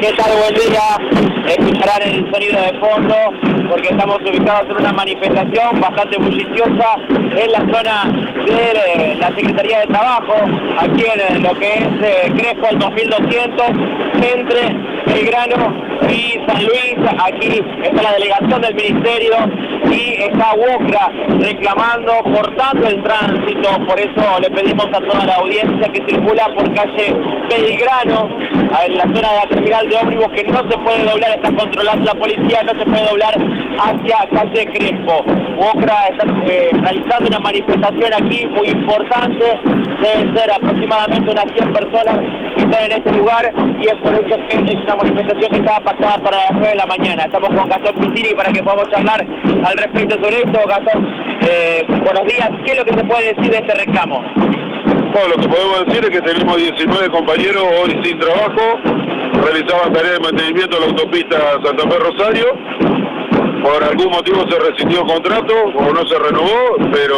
¿Qué 0.00 0.12
tal? 0.12 0.30
Buen 0.38 0.54
día. 0.54 1.28
Escucharán 1.48 2.02
el 2.02 2.30
sonido 2.30 2.60
de 2.60 2.78
fondo 2.78 3.16
porque 3.68 3.88
estamos 3.88 4.18
ubicados 4.20 4.70
en 4.70 4.76
una 4.76 4.92
manifestación 4.92 5.80
bastante 5.80 6.18
bulliciosa 6.18 6.96
en 7.08 7.52
la 7.52 7.58
zona 7.58 8.04
de 8.44 9.12
eh, 9.12 9.16
la 9.18 9.28
Secretaría 9.28 9.80
de 9.80 9.86
Trabajo, 9.86 10.34
aquí 10.78 11.04
en 11.04 11.42
lo 11.42 11.54
que 11.54 11.74
es 11.74 11.86
eh, 12.02 12.32
Crespo 12.36 12.66
al 12.68 12.78
2200, 12.78 13.66
entre 14.22 14.76
Belgrano 15.06 15.88
y 16.08 16.38
San 16.46 16.64
Luis. 16.64 16.96
Aquí 17.24 17.60
está 17.82 18.02
la 18.02 18.12
delegación 18.12 18.60
del 18.62 18.74
Ministerio 18.74 19.34
y 19.90 20.22
está 20.22 20.54
Wokra 20.54 21.10
reclamando, 21.40 22.12
cortando 22.22 22.88
el 22.88 23.02
tránsito. 23.02 23.86
Por 23.86 23.98
eso 23.98 24.40
le 24.40 24.50
pedimos 24.50 24.86
a 24.86 25.00
toda 25.00 25.24
la 25.24 25.34
audiencia 25.36 25.88
que 25.92 26.04
circula 26.08 26.46
por 26.54 26.72
calle 26.74 27.14
Belgrano, 27.48 28.28
en 28.86 28.96
la 28.96 29.02
zona 29.04 29.28
de 29.32 29.36
la 29.36 29.48
terminal 29.48 29.88
de 29.88 29.96
ómnibus, 29.96 30.28
que 30.28 30.44
no 30.44 30.58
se 30.70 30.78
puede 30.78 31.04
doblar, 31.04 31.30
está 31.30 31.52
controlando 31.52 32.04
la 32.04 32.14
policía, 32.14 32.62
no 32.62 32.78
se 32.78 32.84
puede 32.84 33.04
doblar 33.08 33.34
hacia 33.78 34.28
calle 34.32 34.66
Crespo. 34.66 35.24
Wokra 35.56 36.08
está 36.08 36.26
eh, 36.46 36.70
realizando 36.72 37.28
una 37.28 37.38
manifestación 37.40 38.12
aquí 38.14 38.46
muy 38.46 38.68
importante, 38.68 39.44
deben 40.02 40.36
ser 40.36 40.52
aproximadamente 40.52 41.30
unas 41.30 41.46
100 41.56 41.72
personas 41.72 42.18
que 42.54 42.62
están 42.62 42.84
en 42.84 42.92
este 42.92 43.12
lugar 43.12 43.52
y 43.80 43.86
es 43.86 43.94
por 43.96 44.14
eso 44.14 44.36
que 44.48 44.56
es 44.56 44.82
una 44.84 44.96
manifestación 44.96 45.50
que 45.50 45.58
estaba 45.58 45.80
pactada 45.80 46.18
para 46.18 46.36
las 46.36 46.52
9 46.52 46.68
de 46.68 46.76
la 46.76 46.86
mañana. 46.86 47.24
Estamos 47.24 47.48
con 47.48 47.68
Gastón 47.68 47.94
Piscini 47.96 48.34
para 48.34 48.52
que 48.52 48.62
podamos 48.62 48.88
charlar 48.90 49.26
al 49.64 49.78
respecto 49.78 50.14
sobre 50.22 50.38
esto. 50.38 50.60
Gastón, 50.68 51.08
eh, 51.48 51.84
buenos 51.88 52.24
días. 52.26 52.50
¿Qué 52.64 52.72
es 52.72 52.78
lo 52.78 52.84
que 52.84 52.94
se 52.94 53.04
puede 53.04 53.34
decir 53.34 53.50
de 53.50 53.58
este 53.58 53.74
reclamo? 53.74 54.67
Lo 55.26 55.36
que 55.36 55.48
podemos 55.48 55.86
decir 55.86 56.04
es 56.04 56.10
que 56.10 56.20
tenemos 56.22 56.56
19 56.56 57.08
compañeros 57.10 57.64
hoy 57.82 57.98
sin 58.04 58.18
trabajo, 58.20 58.78
realizaban 59.44 59.92
tareas 59.92 60.14
de 60.14 60.20
mantenimiento 60.20 60.76
en 60.76 60.82
la 60.82 60.88
autopista 60.90 61.36
Santa 61.64 61.90
Fe 61.90 61.98
Rosario. 61.98 62.46
Por 63.62 63.82
algún 63.82 64.12
motivo 64.12 64.48
se 64.48 64.58
rescindió 64.60 65.00
el 65.00 65.06
contrato 65.06 65.54
o 65.74 65.92
no 65.92 66.06
se 66.06 66.18
renovó, 66.18 66.76
pero 66.92 67.16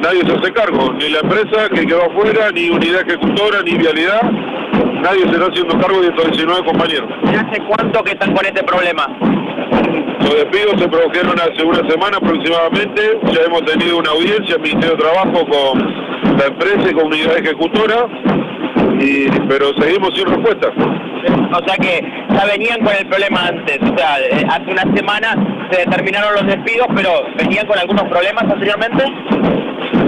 nadie 0.00 0.24
se 0.24 0.32
hace 0.32 0.52
cargo, 0.52 0.92
ni 0.92 1.08
la 1.08 1.18
empresa 1.18 1.68
que 1.74 1.84
quedó 1.84 2.04
afuera, 2.04 2.52
ni 2.52 2.70
unidad 2.70 3.00
ejecutora, 3.00 3.60
ni 3.64 3.76
vialidad. 3.76 4.22
Nadie 5.02 5.22
se 5.22 5.32
está 5.32 5.46
haciendo 5.46 5.78
cargo 5.80 6.00
de 6.00 6.08
estos 6.08 6.30
19 6.30 6.64
compañeros. 6.64 7.10
¿Y 7.24 7.34
hace 7.34 7.60
cuánto 7.66 8.04
que 8.04 8.12
están 8.12 8.32
con 8.34 8.46
este 8.46 8.62
problema? 8.62 9.08
Los 10.20 10.34
despidos 10.36 10.80
se 10.80 10.88
produjeron 10.88 11.40
hace 11.40 11.64
una 11.64 11.90
semana 11.90 12.18
aproximadamente. 12.18 13.18
Ya 13.32 13.42
hemos 13.42 13.64
tenido 13.64 13.98
una 13.98 14.10
audiencia 14.10 14.54
en 14.54 14.62
Ministerio 14.62 14.96
de 14.96 15.02
Trabajo 15.02 15.46
con 15.48 16.09
la 16.40 16.46
empresa 16.46 16.90
y 16.90 16.94
con 16.94 17.06
unidad 17.06 17.36
ejecutora, 17.38 18.06
y, 18.98 19.28
pero 19.48 19.72
seguimos 19.80 20.10
sin 20.14 20.26
respuesta. 20.26 20.68
O 21.52 21.66
sea 21.66 21.76
que 21.76 22.02
ya 22.32 22.44
venían 22.46 22.80
con 22.84 22.94
el 22.94 23.06
problema 23.06 23.48
antes. 23.48 23.78
O 23.82 23.96
sea, 23.96 24.18
eh, 24.20 24.44
hace 24.48 24.70
una 24.70 24.82
semana 24.94 25.36
se 25.70 25.80
determinaron 25.80 26.34
los 26.34 26.46
despidos, 26.46 26.86
pero 26.94 27.10
venían 27.36 27.66
con 27.66 27.78
algunos 27.78 28.04
problemas 28.08 28.44
anteriormente. 28.44 29.04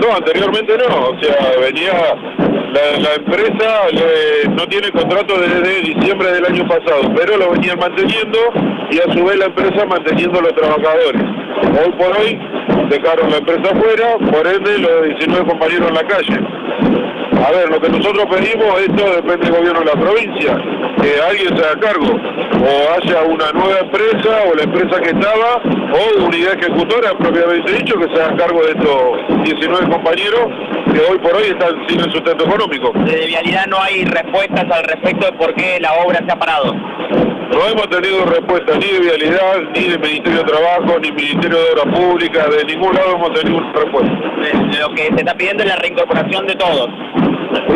No, 0.00 0.14
anteriormente 0.16 0.76
no. 0.78 1.08
O 1.10 1.20
sea, 1.20 1.36
venía 1.60 1.92
la, 2.72 3.00
la 3.00 3.14
empresa 3.14 3.88
le- 3.92 4.48
no 4.50 4.66
tiene 4.68 4.90
contrato 4.92 5.34
desde 5.40 5.80
diciembre 5.82 6.32
del 6.32 6.46
año 6.46 6.66
pasado, 6.68 7.12
pero 7.16 7.36
lo 7.36 7.50
venían 7.52 7.78
manteniendo 7.78 8.38
y 8.90 8.98
a 8.98 9.12
su 9.12 9.24
vez 9.24 9.36
la 9.36 9.46
empresa 9.46 9.84
manteniendo 9.86 10.38
a 10.38 10.42
los 10.42 10.54
trabajadores. 10.54 11.22
Hoy 11.84 11.92
por 11.98 12.16
hoy 12.16 12.38
dejaron 12.90 13.30
la 13.30 13.38
empresa 13.38 13.70
afuera, 13.70 14.18
por 14.18 14.46
ende 14.46 14.78
los 14.78 15.18
19 15.18 15.46
compañeros 15.46 15.88
en 15.88 15.94
la 15.94 16.04
calle. 16.04 16.40
A 17.46 17.52
ver, 17.52 17.70
lo 17.70 17.80
que 17.80 17.88
nosotros 17.88 18.26
pedimos, 18.26 18.80
esto 18.80 19.14
depende 19.14 19.46
del 19.46 19.56
gobierno 19.56 19.80
de 19.80 19.86
la 19.86 19.92
provincia, 19.92 20.58
que 21.00 21.22
alguien 21.22 21.56
se 21.56 21.64
haga 21.64 21.80
cargo, 21.80 22.06
o 22.06 22.94
haya 22.94 23.22
una 23.22 23.52
nueva 23.52 23.78
empresa, 23.80 24.42
o 24.50 24.54
la 24.54 24.64
empresa 24.64 25.00
que 25.00 25.10
estaba, 25.10 25.62
o 25.64 26.24
unidad 26.26 26.54
ejecutora, 26.54 27.16
propiamente 27.16 27.72
dicho, 27.72 27.98
que 27.98 28.14
se 28.14 28.22
haga 28.22 28.36
cargo 28.36 28.62
de 28.62 28.72
estos 28.72 29.44
19 29.44 29.88
compañeros 29.88 30.48
que 30.92 31.00
hoy 31.00 31.18
por 31.18 31.34
hoy 31.34 31.44
están 31.44 31.88
sin 31.88 32.00
el 32.00 32.12
sustento 32.12 32.44
económico. 32.44 32.92
De 33.06 33.26
vialidad 33.26 33.66
no 33.68 33.80
hay 33.80 34.04
respuestas 34.04 34.66
al 34.70 34.84
respecto 34.84 35.26
de 35.26 35.32
por 35.32 35.54
qué 35.54 35.78
la 35.80 35.94
obra 35.94 36.18
se 36.26 36.32
ha 36.32 36.38
parado. 36.38 36.74
No 37.50 37.66
hemos 37.66 37.88
tenido 37.90 38.24
respuesta 38.26 38.76
ni 38.78 38.86
de 38.86 39.00
vialidad, 39.00 39.60
ni 39.74 39.84
del 39.88 39.98
Ministerio 40.00 40.38
de 40.38 40.44
Trabajo, 40.44 40.98
ni 41.00 41.10
Ministerio 41.10 41.58
de 41.58 41.70
Obras 41.72 41.98
Públicas, 41.98 42.46
de 42.56 42.64
ningún 42.64 42.94
lado 42.94 43.16
hemos 43.16 43.32
tenido 43.34 43.58
una 43.58 43.72
respuesta. 43.72 44.12
Eh, 44.12 44.78
Lo 44.80 44.94
que 44.94 45.02
se 45.02 45.16
está 45.16 45.34
pidiendo 45.34 45.62
es 45.64 45.68
la 45.68 45.76
reincorporación 45.76 46.46
de 46.46 46.54
todos. 46.54 46.88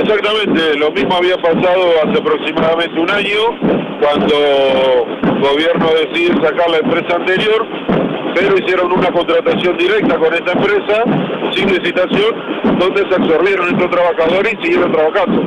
Exactamente, 0.00 0.78
lo 0.78 0.90
mismo 0.92 1.16
había 1.16 1.36
pasado 1.38 1.90
hace 2.04 2.18
aproximadamente 2.18 3.00
un 3.00 3.10
año, 3.10 3.98
cuando 4.00 4.34
el 5.22 5.40
gobierno 5.40 5.86
decidió 6.00 6.34
sacar 6.42 6.70
la 6.70 6.78
empresa 6.78 7.16
anterior, 7.16 7.66
pero 8.34 8.56
hicieron 8.56 8.92
una 8.92 9.10
contratación 9.10 9.76
directa 9.76 10.16
con 10.16 10.34
esta 10.34 10.52
empresa, 10.52 11.04
sin 11.52 11.68
licitación, 11.68 12.78
donde 12.78 13.08
se 13.08 13.14
absorbieron 13.14 13.68
estos 13.68 13.90
trabajadores 13.90 14.54
y 14.60 14.62
siguieron 14.64 14.92
trabajando, 14.92 15.42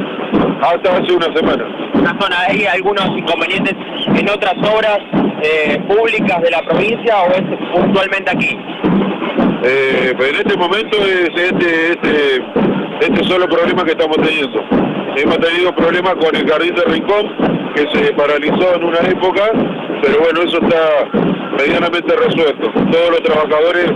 hasta 0.61 0.97
hace 0.97 1.13
una 1.13 1.33
semana. 1.33 1.66
Una 1.93 2.17
zona, 2.19 2.37
¿hay 2.47 2.66
algunos 2.66 3.05
inconvenientes 3.17 3.75
en 4.17 4.29
otras 4.29 4.55
obras 4.69 5.00
eh, 5.44 5.79
públicas 5.88 6.41
de 6.41 6.51
la 6.51 6.61
provincia 6.63 7.22
o 7.22 7.31
es 7.31 7.44
puntualmente 7.73 8.31
aquí? 8.31 8.57
Eh, 9.63 10.13
pero 10.17 10.29
en 10.29 10.35
este 10.35 10.57
momento 10.57 10.97
es 10.97 11.29
este, 11.35 11.91
este, 11.91 12.45
este 13.01 13.23
solo 13.25 13.47
problema 13.47 13.83
que 13.83 13.91
estamos 13.91 14.17
teniendo. 14.17 14.61
Hemos 15.16 15.39
tenido 15.39 15.75
problemas 15.75 16.16
con 16.16 16.35
el 16.35 16.47
jardín 16.47 16.75
de 16.75 16.83
Rincón, 16.85 17.73
que 17.75 17.88
se 17.94 18.13
paralizó 18.13 18.75
en 18.75 18.83
una 18.83 19.00
época, 19.00 19.51
pero 20.01 20.19
bueno, 20.19 20.41
eso 20.44 20.59
está 20.61 21.09
medianamente 21.57 22.16
resuelto. 22.16 22.72
Todos 22.91 23.09
los 23.11 23.23
trabajadores 23.23 23.91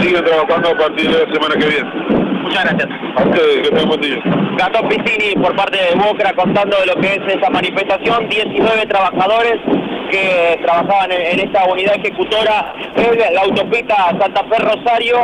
siguen 0.00 0.24
trabajando 0.24 0.70
a 0.70 0.76
partir 0.76 1.10
de 1.10 1.26
la 1.26 1.32
semana 1.32 1.54
que 1.56 1.66
viene. 1.66 1.90
Muchas 2.42 2.64
gracias. 2.64 2.88
A 3.16 3.24
ustedes, 3.24 3.56
que 3.56 3.68
tengan 3.70 3.88
buen 3.88 4.00
día. 4.00 4.16
Gastón 4.56 4.88
Piscini 4.88 5.34
por 5.42 5.54
parte 5.56 5.76
de 5.76 5.94
Bocra 5.96 6.32
contando 6.34 6.76
de 6.80 6.86
lo 6.86 6.94
que 7.00 7.14
es 7.14 7.20
esa 7.36 7.50
manifestación, 7.50 8.28
19 8.28 8.86
trabajadores 8.86 9.58
que 10.10 10.58
trabajaban 10.62 11.10
en, 11.10 11.40
esta 11.40 11.64
unidad 11.64 11.96
ejecutora 11.96 12.72
en 12.96 13.34
la 13.34 13.40
autopista 13.42 13.96
Santa 14.20 14.44
Fe 14.44 14.58
Rosario 14.62 15.16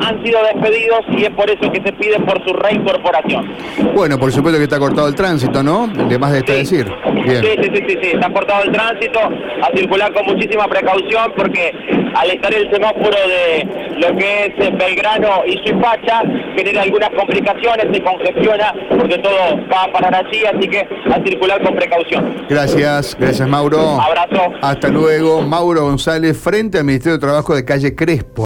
han 0.00 0.22
sido 0.22 0.40
despedidos 0.42 1.00
y 1.16 1.24
es 1.24 1.30
por 1.30 1.48
eso 1.48 1.72
que 1.72 1.80
se 1.82 1.92
pide 1.94 2.20
por 2.20 2.44
su 2.46 2.52
reincorporación. 2.52 3.50
Bueno, 3.94 4.18
por 4.18 4.30
supuesto 4.32 4.58
que 4.58 4.64
está 4.64 4.78
cortado 4.78 5.08
el 5.08 5.14
tránsito, 5.14 5.62
¿no? 5.62 5.86
De 5.88 6.18
más 6.18 6.32
de 6.32 6.38
está 6.38 6.52
Sí. 6.52 6.58
decir. 6.58 6.86
Bien. 7.24 7.42
Sí, 7.42 7.48
sí, 7.62 7.70
sí, 7.74 7.84
sí, 7.88 7.98
sí, 8.02 8.10
está 8.14 8.30
cortado 8.30 8.62
el 8.64 8.72
tránsito, 8.72 9.20
a 9.20 9.76
circular 9.76 10.12
con 10.12 10.26
muchísima 10.26 10.66
precaución 10.68 11.32
porque 11.36 11.72
al 12.14 12.30
estar 12.30 12.52
el 12.52 12.70
semáforo 12.70 13.16
de 13.28 13.85
lo 13.96 14.16
que 14.16 14.46
es 14.46 14.52
eh, 14.58 14.70
Belgrano 14.78 15.44
y 15.46 15.56
Suipacha 15.66 16.22
genera 16.56 16.82
algunas 16.82 17.10
complicaciones, 17.10 17.86
se 17.92 18.02
congestiona 18.02 18.74
porque 18.90 19.18
todo 19.18 19.34
va 19.72 19.84
a 19.84 19.92
parar 19.92 20.14
allí, 20.14 20.44
así 20.44 20.68
que 20.68 20.80
a 20.80 21.22
circular 21.24 21.62
con 21.62 21.74
precaución. 21.74 22.46
Gracias, 22.48 23.16
gracias 23.18 23.48
Mauro. 23.48 24.00
Abrazo. 24.00 24.52
Hasta 24.60 24.88
luego, 24.88 25.42
Mauro 25.42 25.82
González, 25.84 26.38
frente 26.38 26.78
al 26.78 26.84
Ministerio 26.84 27.18
de 27.18 27.20
Trabajo 27.20 27.54
de 27.54 27.64
calle 27.64 27.94
Crespo. 27.94 28.44